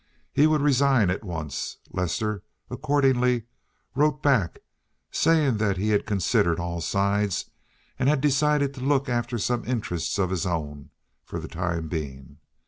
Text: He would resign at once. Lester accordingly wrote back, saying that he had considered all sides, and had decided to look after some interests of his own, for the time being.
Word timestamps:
He 0.33 0.47
would 0.47 0.61
resign 0.61 1.11
at 1.11 1.23
once. 1.23 1.77
Lester 1.91 2.41
accordingly 2.71 3.43
wrote 3.93 4.23
back, 4.23 4.57
saying 5.11 5.57
that 5.57 5.77
he 5.77 5.89
had 5.89 6.07
considered 6.07 6.59
all 6.59 6.81
sides, 6.81 7.51
and 7.99 8.09
had 8.09 8.19
decided 8.19 8.73
to 8.73 8.81
look 8.81 9.07
after 9.09 9.37
some 9.37 9.63
interests 9.63 10.17
of 10.17 10.31
his 10.31 10.47
own, 10.47 10.89
for 11.23 11.39
the 11.39 11.47
time 11.47 11.87
being. 11.87 12.39